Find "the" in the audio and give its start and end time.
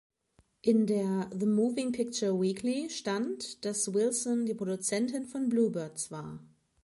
1.31-1.45